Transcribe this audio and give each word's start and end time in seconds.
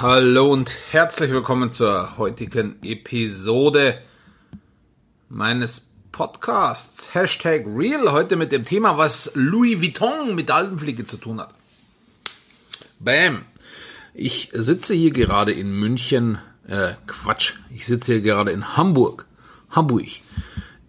Hallo 0.00 0.52
und 0.52 0.76
herzlich 0.92 1.32
willkommen 1.32 1.72
zur 1.72 2.18
heutigen 2.18 2.76
Episode 2.84 4.00
meines 5.28 5.86
Podcasts. 6.12 7.12
Hashtag 7.14 7.66
Real. 7.66 8.12
Heute 8.12 8.36
mit 8.36 8.52
dem 8.52 8.64
Thema, 8.64 8.96
was 8.96 9.32
Louis 9.34 9.80
Vuitton 9.80 10.36
mit 10.36 10.52
Alpenfliege 10.52 11.04
zu 11.04 11.16
tun 11.16 11.40
hat. 11.40 11.52
Bam. 13.00 13.44
Ich 14.14 14.50
sitze 14.52 14.94
hier 14.94 15.10
gerade 15.10 15.50
in 15.50 15.72
München. 15.72 16.38
Äh, 16.68 16.92
Quatsch. 17.08 17.54
Ich 17.74 17.84
sitze 17.84 18.12
hier 18.12 18.22
gerade 18.22 18.52
in 18.52 18.76
Hamburg. 18.76 19.26
Hamburg. 19.70 20.06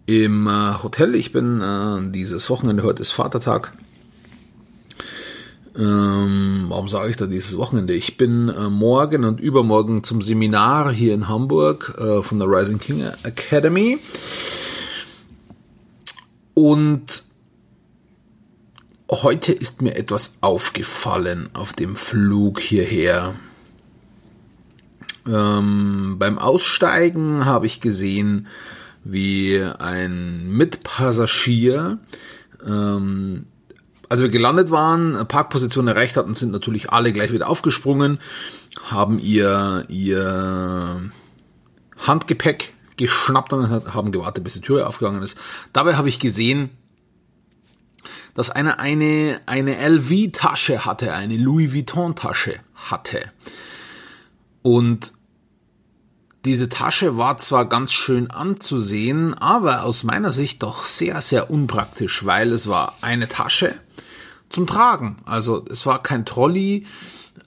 Im 0.06 0.46
äh, 0.46 0.84
Hotel. 0.84 1.16
Ich 1.16 1.32
bin 1.32 1.60
äh, 1.60 2.12
dieses 2.12 2.48
Wochenende, 2.48 2.84
heute 2.84 3.02
ist 3.02 3.10
Vatertag 3.10 3.72
ähm, 5.76 6.66
warum 6.68 6.88
sage 6.88 7.10
ich 7.10 7.16
da 7.16 7.26
dieses 7.26 7.56
Wochenende? 7.56 7.94
Ich 7.94 8.16
bin 8.16 8.48
äh, 8.48 8.68
morgen 8.68 9.24
und 9.24 9.40
übermorgen 9.40 10.02
zum 10.02 10.20
Seminar 10.20 10.92
hier 10.92 11.14
in 11.14 11.28
Hamburg 11.28 11.96
äh, 11.98 12.22
von 12.22 12.38
der 12.38 12.48
Rising 12.48 12.78
King 12.78 13.04
Academy. 13.22 13.98
Und 16.54 17.22
heute 19.10 19.52
ist 19.52 19.80
mir 19.80 19.96
etwas 19.96 20.34
aufgefallen 20.40 21.48
auf 21.52 21.72
dem 21.72 21.96
Flug 21.96 22.60
hierher. 22.60 23.34
Ähm, 25.26 26.16
beim 26.18 26.38
Aussteigen 26.38 27.44
habe 27.44 27.66
ich 27.66 27.80
gesehen, 27.80 28.48
wie 29.04 29.62
ein 29.62 30.50
Mitpassagier 30.50 31.98
ähm, 32.66 33.46
als 34.10 34.20
wir 34.20 34.28
gelandet 34.28 34.72
waren, 34.72 35.26
Parkposition 35.28 35.86
erreicht 35.86 36.16
hatten, 36.16 36.34
sind 36.34 36.50
natürlich 36.50 36.90
alle 36.90 37.12
gleich 37.12 37.32
wieder 37.32 37.48
aufgesprungen, 37.48 38.18
haben 38.90 39.20
ihr, 39.20 39.86
ihr 39.88 41.10
Handgepäck 42.06 42.74
geschnappt 42.96 43.52
und 43.52 43.70
haben 43.70 44.10
gewartet, 44.10 44.42
bis 44.42 44.54
die 44.54 44.62
Tür 44.62 44.88
aufgegangen 44.88 45.22
ist. 45.22 45.38
Dabei 45.72 45.94
habe 45.94 46.08
ich 46.08 46.18
gesehen, 46.18 46.70
dass 48.34 48.50
einer 48.50 48.80
eine, 48.80 49.40
eine 49.46 49.76
LV-Tasche 49.76 50.84
hatte, 50.84 51.12
eine 51.12 51.36
Louis 51.36 51.72
Vuitton-Tasche 51.72 52.56
hatte. 52.74 53.30
Und 54.62 55.12
diese 56.44 56.68
Tasche 56.68 57.16
war 57.16 57.38
zwar 57.38 57.68
ganz 57.68 57.92
schön 57.92 58.30
anzusehen, 58.30 59.34
aber 59.34 59.84
aus 59.84 60.02
meiner 60.02 60.32
Sicht 60.32 60.64
doch 60.64 60.82
sehr, 60.82 61.22
sehr 61.22 61.50
unpraktisch, 61.50 62.24
weil 62.24 62.52
es 62.52 62.68
war 62.68 62.94
eine 63.02 63.28
Tasche, 63.28 63.76
zum 64.50 64.66
Tragen. 64.66 65.16
Also 65.24 65.64
es 65.70 65.86
war 65.86 66.02
kein 66.02 66.26
Trolley, 66.26 66.86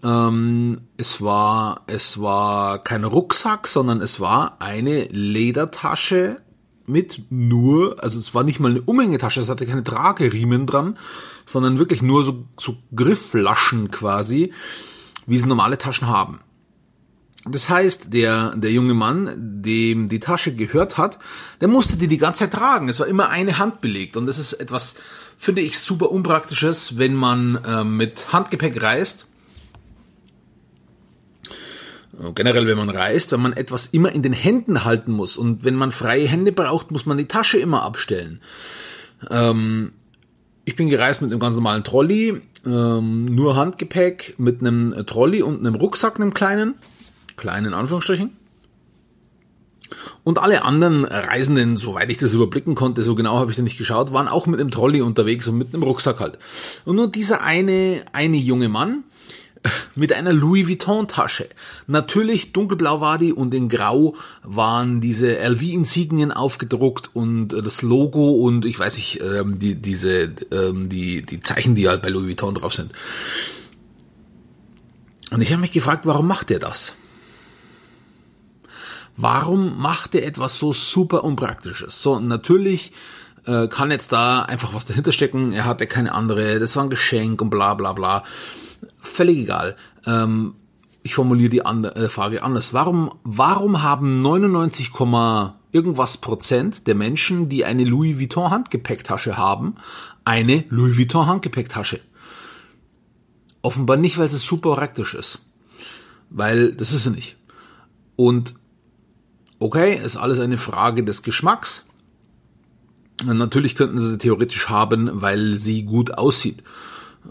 ähm, 0.04 0.82
es 0.98 1.22
war 1.22 1.82
es 1.88 2.20
war 2.20 2.80
kein 2.80 3.04
Rucksack, 3.04 3.68
sondern 3.68 4.02
es 4.02 4.20
war 4.20 4.58
eine 4.60 5.06
Ledertasche 5.06 6.38
mit 6.86 7.23
nur, 7.30 8.02
also 8.04 8.20
es 8.20 8.34
war 8.34 8.44
nicht 8.44 8.60
mal 8.60 8.72
eine 8.72 8.82
Umhängetasche, 8.82 9.40
es 9.40 9.50
hatte 9.50 9.66
keine 9.66 9.84
Trageriemen 9.84 10.66
dran, 10.66 10.98
sondern 11.45 11.80
wirklich 11.80 12.02
nur 12.02 12.23
so, 12.23 12.45
so 12.60 12.76
Griffflaschen 12.95 13.92
quasi, 13.92 14.54
wie 15.26 15.38
sie 15.38 15.48
normale 15.48 15.78
Taschen 15.78 16.08
haben. 16.08 16.40
Das 17.45 17.69
heißt, 17.69 18.13
der, 18.13 18.55
der 18.55 18.72
junge 18.72 18.94
Mann, 18.94 19.31
dem 19.36 20.08
die 20.08 20.19
Tasche 20.19 20.55
gehört 20.55 20.97
hat, 20.97 21.19
der 21.59 21.67
musste 21.67 21.97
die 21.97 22.08
die 22.08 22.17
ganze 22.17 22.45
Zeit 22.45 22.53
tragen. 22.53 22.88
Es 22.88 22.99
war 22.99 23.08
immer 23.08 23.30
eine 23.30 23.58
Hand 23.58 23.81
belegt 23.81 24.16
und 24.16 24.25
das 24.27 24.39
ist 24.39 24.53
etwas, 24.53 24.95
finde 25.38 25.61
ich, 25.61 25.77
super 25.77 26.09
unpraktisches, 26.09 26.97
wenn 26.97 27.16
man 27.16 27.59
äh, 27.67 27.83
mit 27.83 28.31
Handgepäck 28.31 28.81
reist. 28.81 29.27
Generell, 32.36 32.67
wenn 32.67 32.77
man 32.77 32.91
reist, 32.91 33.31
wenn 33.31 33.41
man 33.41 33.53
etwas 33.53 33.88
immer 33.88 34.14
in 34.14 34.21
den 34.21 34.33
Händen 34.33 34.86
halten 34.86 35.11
muss 35.11 35.36
und 35.36 35.66
wenn 35.66 35.75
man 35.75 35.91
freie 35.91 36.27
Hände 36.27 36.52
braucht, 36.52 36.91
muss 36.91 37.08
man 37.08 37.17
die 37.17 37.25
Tasche 37.25 37.58
immer 37.58 37.81
abstellen. 37.81 38.39
Ähm, 39.31 39.93
ich 40.64 40.76
bin 40.76 40.89
gereist 40.89 41.21
mit 41.21 41.32
einem 41.32 41.39
ganz 41.39 41.55
normalen 41.55 41.83
Trolley, 41.83 42.39
ähm, 42.65 43.26
nur 43.26 43.55
Handgepäck 43.55 44.36
mit 44.37 44.61
einem 44.61 45.05
Trolley 45.08 45.42
und 45.42 45.59
einem 45.59 45.76
Rucksack, 45.76 46.20
einem 46.20 46.33
kleinen 46.33 46.76
kleinen 47.36 47.73
Anführungsstrichen. 47.73 48.38
Und 50.23 50.39
alle 50.39 50.64
anderen 50.64 51.05
Reisenden, 51.05 51.77
soweit 51.77 52.10
ich 52.10 52.17
das 52.17 52.33
überblicken 52.33 52.76
konnte, 52.76 53.04
so 53.04 53.16
genau 53.16 53.39
habe 53.39 53.52
ich 53.52 53.58
da 53.58 53.64
nicht 53.64 53.77
geschaut, 53.77 54.14
waren 54.14 54.27
auch 54.27 54.48
mit 54.48 54.60
einem 54.60 54.71
Trolley 54.71 55.02
unterwegs 55.02 55.48
und 55.48 55.58
mit 55.58 55.73
einem 55.73 55.83
Rucksack 55.83 56.20
halt. 56.20 56.38
Und 56.86 56.95
nur 56.95 57.08
dieser 57.08 57.42
eine, 57.42 58.04
eine 58.14 58.38
junge 58.38 58.70
Mann 58.70 59.04
mit 59.95 60.14
einer 60.14 60.33
Louis 60.33 60.67
Vuitton 60.67 61.08
Tasche. 61.08 61.49
Natürlich 61.88 62.54
dunkelblau 62.54 63.02
war 63.02 63.17
die 63.17 63.33
und 63.33 63.54
in 63.54 63.70
grau 63.70 64.15
waren 64.44 65.02
diese 65.02 65.38
LV 65.38 65.61
Insignien 65.61 66.32
aufgedruckt 66.32 67.11
und 67.14 67.50
das 67.50 67.82
Logo 67.82 68.32
und 68.32 68.65
ich 68.65 68.80
weiß 68.80 68.95
nicht, 68.95 69.21
ähm, 69.21 69.60
die, 69.60 69.76
diese, 69.76 70.32
ähm, 70.52 70.89
die, 70.89 71.21
die 71.21 71.42
Zeichen, 71.42 71.76
die 71.76 71.88
halt 71.88 72.02
bei 72.02 72.10
Louis 72.10 72.27
Vuitton 72.27 72.55
drauf 72.55 72.73
sind. 72.73 72.92
Und 75.32 75.42
ich 75.42 75.52
habe 75.52 75.61
mich 75.61 75.71
gefragt, 75.71 76.05
warum 76.05 76.27
macht 76.27 76.52
er 76.52 76.60
das? 76.60 76.95
Warum 79.16 79.78
macht 79.78 80.16
er 80.16 80.26
etwas 80.26 80.58
so 80.58 80.74
super 80.74 81.24
Unpraktisches? 81.24 82.02
So, 82.02 82.20
natürlich 82.20 82.92
äh, 83.46 83.68
kann 83.68 83.92
jetzt 83.92 84.12
da 84.12 84.44
einfach 84.44 84.74
was 84.74 84.86
dahinter 84.86 85.12
stecken. 85.12 85.52
Er 85.52 85.66
hatte 85.66 85.88
keine 85.88 86.14
andere, 86.14 86.60
das 86.60 86.76
war 86.76 86.84
ein 86.84 86.90
Geschenk 86.90 87.42
und 87.42 87.50
bla 87.50 87.74
bla 87.76 87.94
bla. 87.94 88.24
Völlig 89.00 89.38
egal. 89.38 89.76
Ähm, 90.06 90.56
ich 91.04 91.16
formuliere 91.16 91.50
die 91.50 91.66
andere, 91.66 91.96
äh, 91.96 92.10
Frage 92.10 92.42
anders. 92.44 92.74
Warum, 92.74 93.12
warum 93.24 93.84
haben 93.84 94.16
99, 94.16 94.92
irgendwas 95.72 96.18
Prozent 96.18 96.88
der 96.88 96.95
Menschen, 96.95 97.50
die 97.50 97.66
eine 97.66 97.84
Louis 97.84 98.20
Vuitton 98.20 98.50
Handgepäcktasche 98.50 99.38
haben, 99.38 99.76
eine 100.24 100.64
Louis 100.70 100.98
Vuitton 100.98 101.28
Handgepäcktasche? 101.28 102.00
Offenbar 103.62 103.98
nicht, 103.98 104.18
weil 104.18 104.26
es 104.26 104.42
super 104.42 104.76
praktisch 104.76 105.14
ist. 105.14 105.40
Weil 106.30 106.74
das 106.74 106.94
ist 106.94 107.04
sie 107.04 107.12
nicht. 107.12 107.38
Und 108.16 108.56
Okay, 109.64 109.96
ist 109.96 110.18
alles 110.18 110.42
eine 110.42 110.58
Frage 110.58 111.06
des 111.06 111.24
Geschmacks. 111.24 111.86
Natürlich 113.24 113.76
könnten 113.76 113.98
sie 113.98 114.10
sie 114.10 114.18
theoretisch 114.18 114.68
haben, 114.68 115.22
weil 115.22 115.56
sie 115.56 115.84
gut 115.84 116.18
aussieht. 116.18 116.62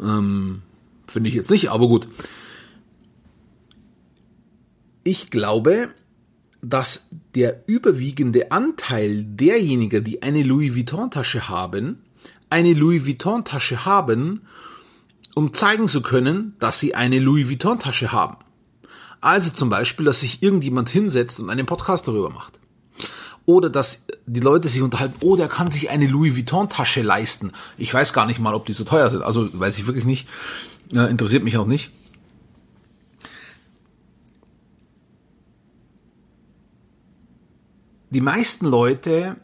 Ähm, 0.02 0.62
Finde 1.06 1.28
ich 1.28 1.34
jetzt 1.34 1.50
nicht, 1.50 1.70
aber 1.70 1.88
gut. 1.88 2.08
Ich 5.04 5.28
glaube, 5.28 5.90
dass 6.62 7.04
der 7.34 7.64
überwiegende 7.66 8.50
Anteil 8.50 9.24
derjenigen, 9.24 10.02
die 10.02 10.22
eine 10.22 10.42
Louis 10.42 10.74
Vuitton-Tasche 10.74 11.50
haben, 11.50 12.02
eine 12.48 12.72
Louis 12.72 13.04
Vuitton-Tasche 13.04 13.84
haben, 13.84 14.40
um 15.34 15.52
zeigen 15.52 15.86
zu 15.86 16.00
können, 16.00 16.56
dass 16.60 16.80
sie 16.80 16.94
eine 16.94 17.18
Louis 17.18 17.50
Vuitton-Tasche 17.50 18.10
haben. 18.10 18.41
Also 19.22 19.50
zum 19.50 19.70
Beispiel, 19.70 20.04
dass 20.04 20.20
sich 20.20 20.42
irgendjemand 20.42 20.90
hinsetzt 20.90 21.38
und 21.38 21.48
einen 21.48 21.64
Podcast 21.64 22.08
darüber 22.08 22.28
macht. 22.28 22.58
Oder 23.46 23.70
dass 23.70 24.02
die 24.26 24.40
Leute 24.40 24.68
sich 24.68 24.82
unterhalten, 24.82 25.14
oh, 25.20 25.36
der 25.36 25.46
kann 25.46 25.70
sich 25.70 25.90
eine 25.90 26.08
Louis 26.08 26.36
Vuitton 26.36 26.68
Tasche 26.68 27.02
leisten. 27.02 27.52
Ich 27.78 27.94
weiß 27.94 28.12
gar 28.12 28.26
nicht 28.26 28.40
mal, 28.40 28.52
ob 28.52 28.66
die 28.66 28.72
so 28.72 28.82
teuer 28.82 29.10
sind. 29.10 29.22
Also 29.22 29.48
weiß 29.58 29.78
ich 29.78 29.86
wirklich 29.86 30.04
nicht. 30.04 30.28
Interessiert 30.90 31.44
mich 31.44 31.56
auch 31.56 31.66
nicht. 31.66 31.90
Die 38.10 38.20
meisten 38.20 38.66
Leute 38.66 39.36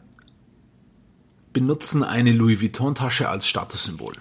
benutzen 1.53 2.03
eine 2.03 2.33
Louis 2.33 2.61
Vuitton 2.61 2.95
Tasche 2.95 3.29
als 3.29 3.47
Statussymbol. 3.47 4.15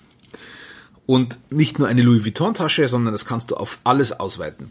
Und 1.04 1.40
nicht 1.50 1.80
nur 1.80 1.88
eine 1.88 2.02
Louis 2.02 2.25
Vuitton 2.25 2.54
Tasche, 2.54 2.86
sondern 2.86 3.12
das 3.12 3.25
kannst 3.25 3.50
du 3.50 3.56
auf 3.56 3.80
alles 3.82 4.20
ausweiten 4.20 4.70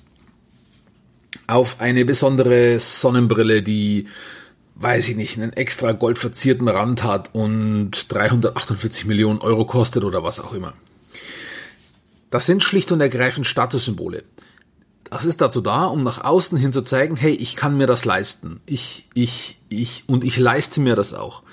auf 1.46 1.80
eine 1.80 2.06
besondere 2.06 2.80
Sonnenbrille, 2.80 3.62
die, 3.62 4.08
weiß 4.76 5.10
ich 5.10 5.16
nicht, 5.16 5.38
einen 5.38 5.54
extra 5.54 5.92
goldverzierten 5.92 6.68
Rand 6.68 7.04
hat 7.04 7.30
und 7.34 8.12
348 8.12 9.06
Millionen 9.06 9.40
Euro 9.40 9.66
kostet 9.66 10.04
oder 10.04 10.24
was 10.24 10.40
auch 10.40 10.54
immer. 10.54 10.74
Das 12.30 12.46
sind 12.46 12.64
schlicht 12.64 12.92
und 12.92 13.02
ergreifend 13.02 13.48
Statussymbole. 13.48 14.24
Das 15.10 15.24
ist 15.24 15.40
dazu 15.40 15.62
da, 15.62 15.86
um 15.86 16.04
nach 16.04 16.24
außen 16.24 16.58
hin 16.58 16.74
zu 16.74 16.82
zeigen, 16.82 17.16
hey, 17.16 17.34
ich 17.34 17.56
kann 17.56 17.78
mir 17.78 17.88
das 17.88 18.04
leisten. 18.04 18.60
Ich, 18.66 19.06
ich, 19.14 19.58
ich 19.70 20.04
und 20.08 20.26
ich 20.26 20.38
leiste 20.38 20.82
mir 20.82 20.96
das 20.96 21.14
auch. 21.14 21.44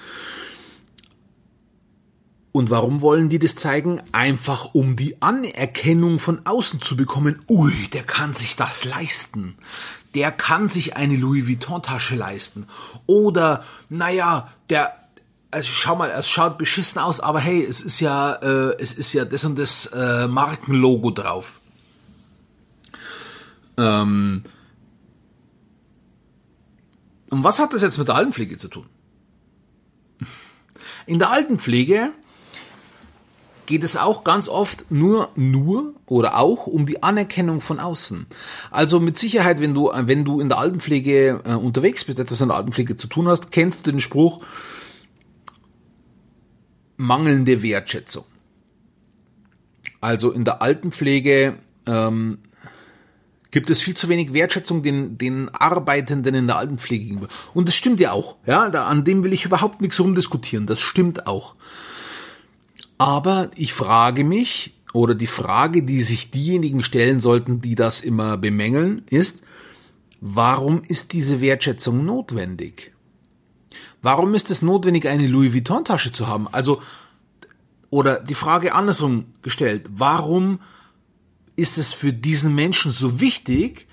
Und 2.57 2.71
warum 2.71 3.01
wollen 3.01 3.31
die 3.31 3.41
das 3.41 3.57
zeigen? 3.57 4.01
Einfach 4.13 4.75
um 4.75 4.95
die 4.95 5.21
Anerkennung 5.21 6.21
von 6.21 6.47
außen 6.47 6.81
zu 6.81 6.97
bekommen. 6.97 7.43
Ui, 7.49 7.73
der 7.93 8.05
kann 8.05 8.33
sich 8.33 8.55
das 8.55 8.85
leisten. 8.85 9.57
Der 10.15 10.31
kann 10.31 10.69
sich 10.69 10.95
eine 10.95 11.17
Louis 11.17 11.49
Vuitton 11.49 11.83
Tasche 11.83 12.15
leisten. 12.15 12.69
Oder, 13.07 13.65
naja, 13.89 14.53
der, 14.71 14.95
also 15.51 15.69
schau 15.73 15.97
mal, 15.97 16.11
es 16.11 16.31
schaut 16.31 16.57
beschissen 16.57 17.01
aus, 17.01 17.19
aber 17.19 17.41
hey, 17.41 17.61
es 17.61 17.81
ist 17.81 17.99
ja, 17.99 18.35
äh, 18.35 18.77
es 18.79 18.93
ist 18.93 19.13
ja 19.15 19.25
das 19.25 19.45
und 19.45 19.59
das 19.59 19.87
äh, 19.87 20.29
Markenlogo 20.29 21.11
drauf. 21.11 21.61
Ähm, 23.77 24.45
und 27.31 27.43
was 27.43 27.59
hat 27.59 27.73
das 27.73 27.83
jetzt 27.83 27.99
mit 27.99 28.07
der 28.07 28.15
Altenpflege 28.15 28.59
zu 28.59 28.69
tun? 28.69 28.87
In 31.07 31.19
der 31.19 31.33
Altenpflege 31.33 32.13
geht 33.67 33.83
es 33.83 33.97
auch 33.97 34.25
ganz 34.25 34.49
oft 34.49 34.91
nur, 34.91 35.31
nur 35.37 35.95
oder 36.07 36.37
auch 36.37 36.67
um 36.67 36.87
die 36.87 37.03
Anerkennung 37.03 37.61
von 37.61 37.81
außen. 37.81 38.27
Also 38.71 39.01
mit 39.01 39.19
Sicherheit, 39.19 39.61
wenn 39.61 39.75
du, 39.75 39.91
wenn 39.93 40.25
du 40.25 40.41
in 40.41 40.49
der 40.49 40.59
Altenpflege 40.59 41.41
äh, 41.45 41.55
unterwegs 41.55 42.05
bist, 42.05 42.19
etwas 42.19 42.41
in 42.41 42.49
der 42.49 42.57
Altenpflege 42.57 42.97
zu 42.97 43.07
tun 43.07 43.29
hast, 43.29 43.51
kennst 43.51 43.87
du 43.87 43.91
den 43.91 44.01
Spruch, 44.01 44.39
mangelnde 46.97 47.63
Wertschätzung. 47.63 48.25
Also 50.01 50.31
in 50.33 50.45
der 50.45 50.61
Altenpflege 50.61 51.59
ähm, 51.87 52.39
gibt 53.51 53.71
es 53.71 53.83
viel 53.83 53.97
zu 53.97 54.09
wenig 54.09 54.33
Wertschätzung 54.33 54.83
den, 54.83 55.17
den 55.17 55.49
Arbeitenden 55.49 56.35
in 56.35 56.47
der 56.47 56.59
Altenpflege 56.59 57.05
gegenüber. 57.05 57.29
Und 57.55 57.69
das 57.69 57.75
stimmt 57.75 58.01
ja 58.01 58.13
auch. 58.13 58.37
Ja, 58.47 58.69
da, 58.69 58.87
an 58.87 59.05
dem 59.05 59.23
will 59.25 59.33
ich 59.33 59.45
überhaupt 59.45 59.81
nichts 59.81 60.01
rumdiskutieren. 60.01 60.67
Das 60.67 60.81
stimmt 60.81 61.27
auch. 61.27 61.55
Aber 63.05 63.51
ich 63.55 63.75
frage 63.75 64.25
mich, 64.25 64.81
oder 64.95 65.15
die 65.15 65.27
Frage, 65.27 65.83
die 65.83 66.01
sich 66.01 66.31
diejenigen 66.31 66.83
stellen 66.83 67.21
sollten, 67.21 67.61
die 67.61 67.75
das 67.75 68.01
immer 68.01 68.39
bemängeln, 68.39 69.03
ist, 69.11 69.43
warum 70.23 70.81
ist 70.81 71.13
diese 71.13 71.43
Wertschätzung 71.43 72.07
notwendig? 72.07 72.95
Warum 74.01 74.33
ist 74.33 74.51
es 74.51 74.63
notwendig, 74.63 75.07
eine 75.07 75.27
Louis 75.27 75.53
Vuitton 75.53 75.85
Tasche 75.85 76.13
zu 76.13 76.29
haben? 76.29 76.49
Also, 76.49 76.81
oder 77.91 78.21
die 78.21 78.33
Frage 78.33 78.73
andersrum 78.73 79.27
gestellt, 79.43 79.85
warum 79.91 80.61
ist 81.57 81.77
es 81.77 81.93
für 81.93 82.15
diesen 82.15 82.55
Menschen 82.55 82.91
so 82.91 83.21
wichtig, 83.21 83.87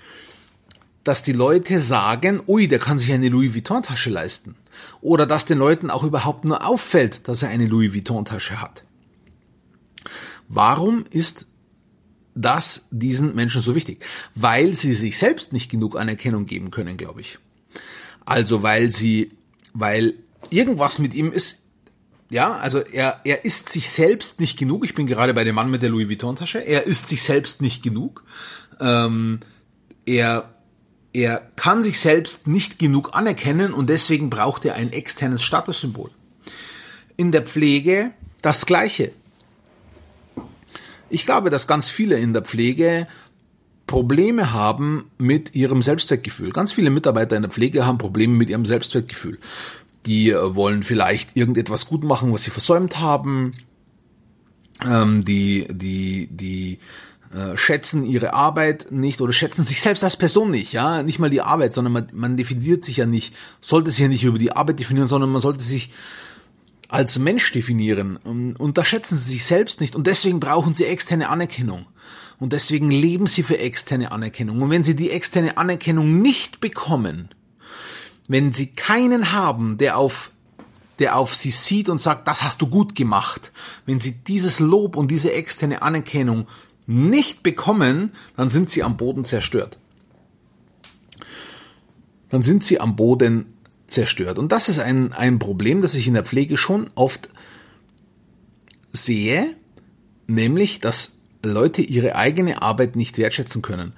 dass 1.04 1.22
die 1.22 1.34
Leute 1.34 1.80
sagen, 1.80 2.40
ui, 2.46 2.66
der 2.66 2.78
kann 2.78 2.98
sich 2.98 3.12
eine 3.12 3.28
Louis 3.28 3.54
Vuitton 3.54 3.82
Tasche 3.82 4.08
leisten. 4.08 4.56
Oder 5.02 5.26
dass 5.26 5.44
den 5.44 5.58
Leuten 5.58 5.90
auch 5.90 6.02
überhaupt 6.02 6.46
nur 6.46 6.66
auffällt, 6.66 7.28
dass 7.28 7.42
er 7.42 7.50
eine 7.50 7.66
Louis 7.66 7.92
Vuitton 7.92 8.24
Tasche 8.24 8.62
hat. 8.62 8.84
Warum 10.54 11.04
ist 11.10 11.46
das 12.34 12.86
diesen 12.90 13.34
Menschen 13.34 13.62
so 13.62 13.74
wichtig? 13.74 14.04
Weil 14.34 14.74
sie 14.74 14.94
sich 14.94 15.18
selbst 15.18 15.52
nicht 15.52 15.70
genug 15.70 15.98
Anerkennung 15.98 16.46
geben 16.46 16.70
können, 16.70 16.96
glaube 16.96 17.22
ich. 17.22 17.38
Also 18.24 18.62
weil 18.62 18.90
sie 18.90 19.32
weil 19.72 20.14
irgendwas 20.50 20.98
mit 20.98 21.14
ihm 21.14 21.32
ist, 21.32 21.58
ja, 22.28 22.52
also 22.52 22.80
er, 22.80 23.20
er 23.24 23.44
ist 23.44 23.68
sich 23.70 23.90
selbst 23.90 24.40
nicht 24.40 24.58
genug. 24.58 24.84
Ich 24.84 24.94
bin 24.94 25.06
gerade 25.06 25.34
bei 25.34 25.44
dem 25.44 25.54
Mann 25.54 25.70
mit 25.70 25.82
der 25.82 25.90
Louis 25.90 26.08
Vuitton-Tasche. 26.08 26.58
Er 26.58 26.84
ist 26.86 27.08
sich 27.08 27.22
selbst 27.22 27.60
nicht 27.60 27.82
genug. 27.82 28.24
Ähm, 28.80 29.40
er, 30.06 30.50
er 31.12 31.38
kann 31.56 31.82
sich 31.82 31.98
selbst 31.98 32.46
nicht 32.46 32.78
genug 32.78 33.14
anerkennen 33.14 33.74
und 33.74 33.88
deswegen 33.88 34.30
braucht 34.30 34.64
er 34.64 34.74
ein 34.74 34.92
externes 34.92 35.42
Statussymbol. 35.42 36.10
In 37.16 37.32
der 37.32 37.42
Pflege 37.42 38.12
das 38.40 38.66
Gleiche. 38.66 39.12
Ich 41.12 41.26
glaube, 41.26 41.50
dass 41.50 41.66
ganz 41.66 41.90
viele 41.90 42.16
in 42.16 42.32
der 42.32 42.42
Pflege 42.42 43.06
Probleme 43.86 44.52
haben 44.52 45.10
mit 45.18 45.54
ihrem 45.54 45.82
Selbstwertgefühl. 45.82 46.50
Ganz 46.52 46.72
viele 46.72 46.88
Mitarbeiter 46.88 47.36
in 47.36 47.42
der 47.42 47.50
Pflege 47.50 47.84
haben 47.84 47.98
Probleme 47.98 48.34
mit 48.34 48.48
ihrem 48.48 48.64
Selbstwertgefühl. 48.64 49.38
Die 50.06 50.30
äh, 50.30 50.54
wollen 50.54 50.82
vielleicht 50.82 51.36
irgendetwas 51.36 51.86
gut 51.86 52.02
machen, 52.02 52.32
was 52.32 52.44
sie 52.44 52.50
versäumt 52.50 52.98
haben. 52.98 53.52
Ähm, 54.82 55.24
die, 55.26 55.68
die, 55.70 56.28
die 56.30 56.78
äh, 57.34 57.58
schätzen 57.58 58.04
ihre 58.04 58.32
Arbeit 58.32 58.90
nicht 58.90 59.20
oder 59.20 59.34
schätzen 59.34 59.64
sich 59.64 59.82
selbst 59.82 60.04
als 60.04 60.16
Person 60.16 60.50
nicht, 60.50 60.72
ja, 60.72 61.02
nicht 61.02 61.18
mal 61.18 61.30
die 61.30 61.42
Arbeit, 61.42 61.74
sondern 61.74 61.92
man, 61.92 62.06
man 62.14 62.36
definiert 62.38 62.84
sich 62.84 62.96
ja 62.96 63.06
nicht, 63.06 63.34
sollte 63.60 63.90
sich 63.90 64.00
ja 64.00 64.08
nicht 64.08 64.24
über 64.24 64.38
die 64.38 64.52
Arbeit 64.52 64.80
definieren, 64.80 65.08
sondern 65.08 65.30
man 65.30 65.42
sollte 65.42 65.62
sich 65.62 65.92
als 66.92 67.18
Mensch 67.18 67.50
definieren. 67.52 68.18
Und, 68.18 68.54
und 68.56 68.76
da 68.76 68.84
schätzen 68.84 69.16
sie 69.16 69.32
sich 69.32 69.46
selbst 69.46 69.80
nicht 69.80 69.96
und 69.96 70.06
deswegen 70.06 70.40
brauchen 70.40 70.74
sie 70.74 70.84
externe 70.84 71.30
Anerkennung. 71.30 71.86
Und 72.38 72.52
deswegen 72.52 72.90
leben 72.90 73.26
sie 73.26 73.42
für 73.42 73.58
externe 73.58 74.12
Anerkennung. 74.12 74.60
Und 74.60 74.70
wenn 74.70 74.84
sie 74.84 74.94
die 74.94 75.10
externe 75.10 75.56
Anerkennung 75.56 76.20
nicht 76.20 76.60
bekommen, 76.60 77.30
wenn 78.28 78.52
sie 78.52 78.66
keinen 78.66 79.32
haben, 79.32 79.78
der 79.78 79.96
auf 79.96 80.32
der 80.98 81.16
auf 81.16 81.34
sie 81.34 81.50
sieht 81.50 81.88
und 81.88 81.98
sagt, 81.98 82.28
das 82.28 82.42
hast 82.42 82.60
du 82.60 82.66
gut 82.66 82.94
gemacht. 82.94 83.50
Wenn 83.86 83.98
sie 83.98 84.12
dieses 84.12 84.60
Lob 84.60 84.94
und 84.94 85.10
diese 85.10 85.32
externe 85.32 85.80
Anerkennung 85.80 86.46
nicht 86.86 87.42
bekommen, 87.42 88.12
dann 88.36 88.50
sind 88.50 88.68
sie 88.68 88.82
am 88.82 88.98
Boden 88.98 89.24
zerstört. 89.24 89.78
Dann 92.28 92.42
sind 92.42 92.64
sie 92.64 92.80
am 92.80 92.96
Boden 92.96 93.51
zerstört. 93.92 94.38
Und 94.38 94.52
das 94.52 94.68
ist 94.68 94.78
ein, 94.78 95.12
ein 95.12 95.38
Problem, 95.38 95.80
das 95.80 95.94
ich 95.94 96.08
in 96.08 96.14
der 96.14 96.24
Pflege 96.24 96.56
schon 96.56 96.90
oft 96.94 97.28
sehe, 98.92 99.54
nämlich, 100.26 100.80
dass 100.80 101.12
Leute 101.44 101.82
ihre 101.82 102.16
eigene 102.16 102.62
Arbeit 102.62 102.96
nicht 102.96 103.18
wertschätzen 103.18 103.62
können. 103.62 103.92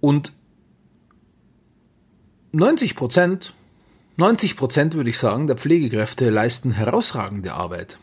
Und 0.00 0.32
90 2.52 2.94
Prozent, 2.94 3.54
90 4.16 4.56
Prozent 4.56 4.94
würde 4.94 5.10
ich 5.10 5.18
sagen, 5.18 5.46
der 5.46 5.56
Pflegekräfte 5.56 6.30
leisten 6.30 6.72
herausragende 6.72 7.54
Arbeit. 7.54 7.98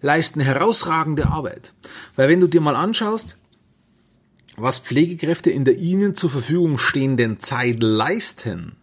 Leisten 0.00 0.40
herausragende 0.40 1.26
Arbeit. 1.26 1.72
Weil 2.16 2.28
wenn 2.28 2.40
du 2.40 2.46
dir 2.46 2.60
mal 2.60 2.76
anschaust, 2.76 3.36
was 4.56 4.78
Pflegekräfte 4.78 5.50
in 5.50 5.64
der 5.64 5.78
ihnen 5.78 6.14
zur 6.14 6.30
Verfügung 6.30 6.78
stehenden 6.78 7.40
Zeit 7.40 7.82
leisten, 7.82 8.77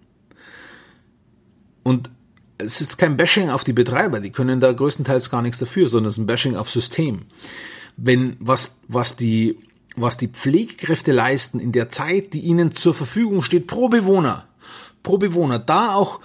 und 1.86 2.10
es 2.58 2.82
ist 2.82 2.98
kein 2.98 3.16
Bashing 3.16 3.50
auf 3.50 3.64
die 3.64 3.74
Betreiber, 3.74 4.20
die 4.20 4.32
können 4.32 4.60
da 4.60 4.74
größtenteils 4.74 5.30
gar 5.30 5.42
nichts 5.42 5.60
dafür, 5.60 5.88
sondern 5.88 6.10
es 6.10 6.16
ist 6.16 6.24
ein 6.24 6.28
Bashing 6.28 6.58
auf 6.58 6.70
System 6.70 7.28
wenn 7.98 8.38
was, 8.40 8.78
was 8.88 9.16
die, 9.16 9.58
was 9.96 10.18
die 10.18 10.28
Pflegekräfte 10.28 11.12
leisten 11.12 11.60
in 11.60 11.72
der 11.72 11.90
Zeit, 11.90 12.34
die 12.34 12.42
ihnen 12.42 12.72
zur 12.72 12.94
Verfügung 12.94 13.42
steht 13.42 13.68
pro 13.68 13.90
Bewohner, 13.90 14.48
pro 15.04 15.18
Bewohner, 15.18 15.60
da 15.60 15.94
auch, 15.94 16.20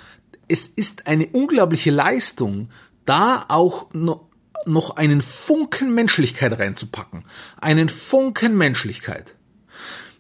es 0.49 0.67
ist 0.67 1.07
eine 1.07 1.27
unglaubliche 1.29 1.91
Leistung, 1.91 2.71
da 3.05 3.45
auch 3.49 3.93
noch, 3.93 4.23
noch 4.67 4.97
einen 4.97 5.23
Funken 5.23 5.95
Menschlichkeit 5.95 6.59
reinzupacken. 6.59 7.25
Einen 7.61 7.89
Funken 7.89 8.57
Menschlichkeit. 8.57 9.37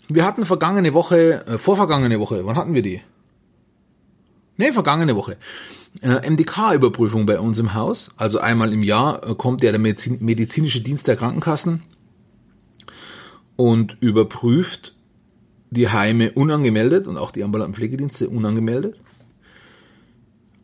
Wir 0.08 0.24
hatten 0.24 0.44
vergangene 0.44 0.94
Woche, 0.94 1.44
äh, 1.46 1.58
vorvergangene 1.58 2.18
Woche, 2.20 2.46
wann 2.46 2.56
hatten 2.56 2.74
wir 2.74 2.82
die? 2.82 3.00
Nee, 4.60 4.72
vergangene 4.72 5.16
Woche 5.16 5.38
äh, 6.02 6.30
MDK-Überprüfung 6.30 7.26
bei 7.26 7.40
uns 7.40 7.58
im 7.58 7.74
Haus. 7.74 8.10
Also 8.16 8.38
einmal 8.38 8.72
im 8.72 8.82
Jahr 8.82 9.26
äh, 9.26 9.34
kommt 9.34 9.62
ja 9.62 9.70
der 9.70 9.80
Medizin 9.80 10.18
medizinische 10.20 10.82
Dienst 10.82 11.08
der 11.08 11.16
Krankenkassen 11.16 11.82
und 13.56 13.96
überprüft 14.00 14.94
die 15.70 15.88
Heime 15.88 16.32
unangemeldet 16.32 17.06
und 17.06 17.16
auch 17.16 17.30
die 17.30 17.42
ambulanten 17.42 17.74
Pflegedienste 17.74 18.28
unangemeldet. 18.28 18.96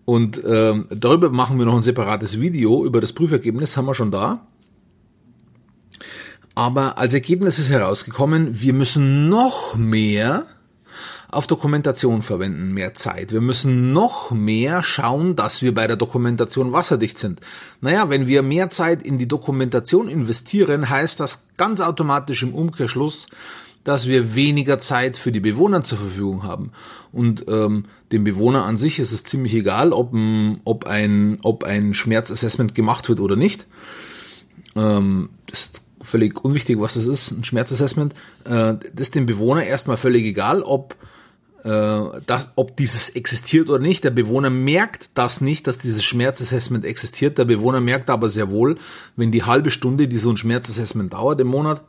Und 0.04 0.42
ähm, 0.46 0.86
darüber 0.90 1.30
machen 1.30 1.58
wir 1.58 1.64
noch 1.64 1.76
ein 1.76 1.82
separates 1.82 2.40
Video. 2.40 2.84
Über 2.84 3.00
das 3.00 3.12
Prüfergebnis 3.12 3.78
haben 3.78 3.86
wir 3.86 3.94
schon 3.94 4.10
da. 4.10 4.46
Aber 6.54 6.98
als 6.98 7.14
Ergebnis 7.14 7.58
ist 7.58 7.70
herausgekommen, 7.70 8.60
wir 8.60 8.72
müssen 8.72 9.28
noch 9.28 9.74
mehr 9.74 10.44
auf 11.28 11.47
Dokumentation 11.47 12.23
verwenden, 12.23 12.73
mehr 12.73 12.95
Zeit. 12.95 13.33
Wir 13.33 13.40
müssen 13.40 13.92
noch 13.92 14.30
mehr 14.30 14.83
schauen, 14.83 15.37
dass 15.37 15.62
wir 15.62 15.75
bei 15.75 15.87
der 15.87 15.97
Dokumentation 15.97 16.73
wasserdicht 16.73 17.18
sind. 17.18 17.40
Naja, 17.80 18.09
wenn 18.11 18.26
wir 18.26 18.42
mehr 18.42 18.71
Zeit 18.71 19.02
in 19.02 19.18
die 19.18 19.28
Dokumentation 19.28 20.09
investieren, 20.09 20.88
heißt 20.88 21.21
das 21.21 21.42
ganz 21.56 21.80
automatisch 21.80 22.42
im 22.42 22.54
Umkehrschluss, 22.54 23.28
dass 23.87 24.09
wir 24.09 24.35
weniger 24.35 24.80
Zeit 24.80 25.16
für 25.16 25.30
die 25.30 25.40
Bewohner 25.40 25.85
zur 25.85 25.99
Verfügung 25.99 26.42
haben. 26.42 26.73
Und 27.12 27.45
ähm, 27.49 27.85
dem 28.11 28.25
Bewohner 28.25 28.64
an 28.64 28.76
sich 28.76 28.99
ist 28.99 29.12
es 29.12 29.23
ziemlich 29.23 29.54
egal, 29.54 29.92
ob 29.92 30.12
ein, 30.12 30.61
ob 30.64 30.87
ein, 30.87 31.38
ob 31.42 31.62
ein 31.62 31.95
Schmerzassessment 31.95 32.75
gemacht 32.75 33.09
wird 33.09 33.21
oder 33.21 33.37
nicht. 33.37 33.66
Ähm, 34.75 35.30
das 35.49 35.61
ist 35.61 35.83
völlig 36.00 36.45
unwichtig, 36.45 36.80
was 36.80 36.95
das 36.95 37.06
ist, 37.06 37.30
ein 37.30 37.45
Schmerzassessment. 37.45 38.14
Äh, 38.45 38.75
das 38.92 39.09
ist 39.09 39.14
dem 39.14 39.26
Bewohner 39.26 39.64
erstmal 39.64 39.97
völlig 39.97 40.25
egal, 40.25 40.62
ob 40.62 40.97
dass, 41.66 42.50
ob 42.54 42.76
dieses 42.76 43.08
existiert 43.08 43.68
oder 43.68 43.80
nicht. 43.80 44.04
Der 44.04 44.11
Bewohner 44.11 44.50
merkt 44.50 45.11
das 45.14 45.40
nicht, 45.40 45.66
dass 45.66 45.78
dieses 45.78 46.04
Schmerzassessment 46.04 46.85
existiert. 46.85 47.38
Der 47.38 47.44
Bewohner 47.44 47.80
merkt 47.80 48.08
aber 48.08 48.28
sehr 48.28 48.50
wohl, 48.50 48.78
wenn 49.16 49.32
die 49.32 49.42
halbe 49.42 49.70
Stunde, 49.70 50.06
die 50.06 50.18
so 50.18 50.30
ein 50.30 50.37
Schmerzassessment 50.37 51.12
dauert 51.12 51.40
im 51.40 51.49
Monat, 51.49 51.82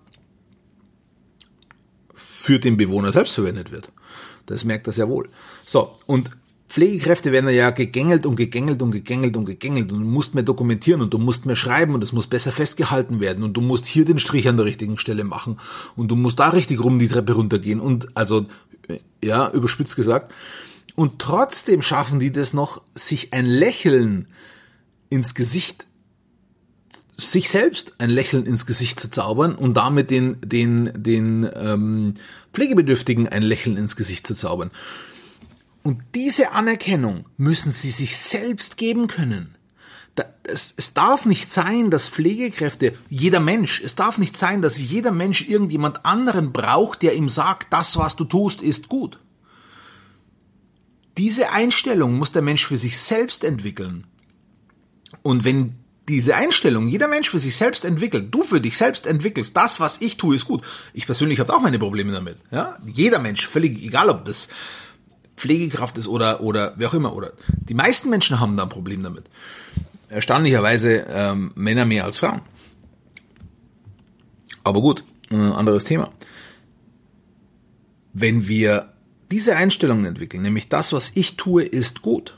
für 2.15 2.59
den 2.59 2.77
Bewohner 2.77 3.13
selbst 3.13 3.35
verwendet 3.35 3.71
wird. 3.71 3.91
Das 4.47 4.65
merkt 4.65 4.87
er 4.87 4.93
sehr 4.93 5.09
wohl. 5.09 5.29
So, 5.65 5.91
und 6.07 6.31
Pflegekräfte 6.69 7.31
werden 7.31 7.49
ja 7.49 7.69
gegängelt 7.69 8.25
und 8.25 8.35
gegängelt 8.35 8.81
und 8.81 8.91
gegängelt 8.91 9.37
und 9.37 9.45
gegängelt 9.45 9.91
und 9.91 9.99
du 10.01 10.05
musst 10.05 10.35
mehr 10.35 10.43
dokumentieren 10.43 11.01
und 11.01 11.13
du 11.13 11.17
musst 11.17 11.45
mehr 11.45 11.55
schreiben 11.55 11.93
und 11.93 12.03
es 12.03 12.11
muss 12.11 12.27
besser 12.27 12.51
festgehalten 12.51 13.21
werden 13.21 13.43
und 13.43 13.53
du 13.53 13.61
musst 13.61 13.85
hier 13.85 14.03
den 14.03 14.19
Strich 14.19 14.49
an 14.49 14.57
der 14.57 14.65
richtigen 14.65 14.97
Stelle 14.97 15.23
machen 15.23 15.59
und 15.95 16.09
du 16.09 16.15
musst 16.17 16.39
da 16.39 16.49
richtig 16.49 16.83
rum 16.83 16.99
die 16.99 17.07
Treppe 17.07 17.33
runtergehen 17.33 17.79
und 17.79 18.09
also, 18.15 18.45
ja, 19.23 19.49
überspitzt 19.51 19.95
gesagt. 19.95 20.33
Und 20.95 21.19
trotzdem 21.19 21.81
schaffen 21.81 22.19
die 22.19 22.31
das 22.31 22.53
noch, 22.53 22.81
sich 22.95 23.33
ein 23.33 23.45
Lächeln 23.45 24.27
ins 25.09 25.35
Gesicht 25.35 25.87
sich 27.19 27.49
selbst 27.49 27.93
ein 27.97 28.09
Lächeln 28.09 28.45
ins 28.45 28.65
Gesicht 28.65 28.99
zu 28.99 29.09
zaubern 29.09 29.55
und 29.55 29.75
damit 29.75 30.11
den, 30.11 30.37
den, 30.41 30.91
den 30.95 31.49
ähm, 31.55 32.13
Pflegebedürftigen 32.53 33.27
ein 33.27 33.41
Lächeln 33.41 33.75
ins 33.75 33.95
Gesicht 33.95 34.27
zu 34.27 34.35
zaubern. 34.35 34.71
Und 35.83 36.01
diese 36.15 36.51
Anerkennung 36.51 37.25
müssen 37.37 37.71
sie 37.71 37.91
sich 37.91 38.17
selbst 38.17 38.77
geben 38.77 39.07
können. 39.07 39.56
Es, 40.43 40.73
es 40.77 40.93
darf 40.93 41.25
nicht 41.25 41.49
sein, 41.49 41.91
dass 41.91 42.09
Pflegekräfte, 42.09 42.93
jeder 43.09 43.39
Mensch, 43.39 43.81
es 43.81 43.95
darf 43.95 44.17
nicht 44.17 44.37
sein, 44.37 44.61
dass 44.61 44.77
jeder 44.77 45.11
Mensch 45.11 45.47
irgendjemand 45.47 46.05
anderen 46.05 46.53
braucht, 46.53 47.01
der 47.01 47.15
ihm 47.15 47.29
sagt, 47.29 47.71
das, 47.71 47.97
was 47.97 48.15
du 48.15 48.23
tust, 48.23 48.61
ist 48.61 48.87
gut. 48.87 49.19
Diese 51.17 51.51
Einstellung 51.51 52.17
muss 52.17 52.31
der 52.31 52.41
Mensch 52.41 52.65
für 52.65 52.77
sich 52.77 52.97
selbst 52.97 53.43
entwickeln. 53.43 54.07
Und 55.23 55.43
wenn 55.43 55.75
diese 56.07 56.35
Einstellung 56.35 56.87
jeder 56.87 57.07
Mensch 57.07 57.29
für 57.29 57.39
sich 57.39 57.55
selbst 57.55 57.83
entwickelt, 57.83 58.33
du 58.33 58.43
für 58.43 58.61
dich 58.61 58.77
selbst 58.77 59.07
entwickelst, 59.07 59.57
das, 59.57 59.79
was 59.79 59.99
ich 59.99 60.17
tue, 60.17 60.35
ist 60.35 60.45
gut. 60.45 60.63
Ich 60.93 61.05
persönlich 61.05 61.39
habe 61.39 61.53
auch 61.53 61.59
meine 61.59 61.79
Probleme 61.79 62.13
damit. 62.13 62.37
Ja? 62.51 62.77
Jeder 62.85 63.19
Mensch, 63.19 63.45
völlig 63.45 63.83
egal, 63.83 64.09
ob 64.09 64.25
das 64.25 64.47
Pflegekraft 65.35 65.97
ist 65.97 66.07
oder, 66.07 66.41
oder 66.41 66.73
wer 66.77 66.89
auch 66.89 66.93
immer. 66.93 67.13
Oder 67.13 67.33
die 67.47 67.73
meisten 67.73 68.09
Menschen 68.09 68.39
haben 68.39 68.55
da 68.55 68.63
ein 68.63 68.69
Problem 68.69 69.03
damit. 69.03 69.25
Erstaunlicherweise 70.09 71.05
ähm, 71.09 71.51
Männer 71.55 71.85
mehr 71.85 72.05
als 72.05 72.19
Frauen. 72.19 72.41
Aber 74.63 74.81
gut, 74.81 75.03
äh, 75.29 75.35
anderes 75.35 75.83
Thema. 75.83 76.11
Wenn 78.13 78.47
wir 78.47 78.93
diese 79.31 79.55
Einstellungen 79.55 80.05
entwickeln, 80.05 80.43
nämlich 80.43 80.69
das, 80.69 80.93
was 80.93 81.11
ich 81.15 81.37
tue, 81.37 81.63
ist 81.63 82.01
gut, 82.01 82.37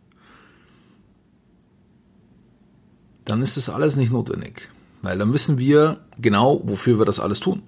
dann 3.24 3.42
ist 3.42 3.56
das 3.56 3.70
alles 3.70 3.96
nicht 3.96 4.12
notwendig. 4.12 4.68
Weil 5.02 5.18
dann 5.18 5.32
wissen 5.32 5.58
wir 5.58 6.00
genau, 6.18 6.62
wofür 6.64 6.98
wir 6.98 7.04
das 7.04 7.20
alles 7.20 7.40
tun. 7.40 7.62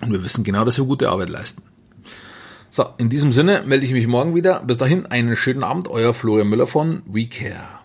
Und 0.00 0.12
wir 0.12 0.22
wissen 0.22 0.44
genau, 0.44 0.64
dass 0.64 0.78
wir 0.78 0.84
gute 0.84 1.08
Arbeit 1.08 1.30
leisten. 1.30 1.62
So, 2.70 2.86
in 2.98 3.08
diesem 3.08 3.32
Sinne 3.32 3.62
melde 3.66 3.84
ich 3.84 3.92
mich 3.92 4.06
morgen 4.06 4.34
wieder. 4.34 4.60
Bis 4.60 4.78
dahin 4.78 5.06
einen 5.06 5.36
schönen 5.36 5.64
Abend, 5.64 5.88
euer 5.88 6.14
Florian 6.14 6.48
Müller 6.48 6.66
von 6.66 7.02
WeCare. 7.06 7.77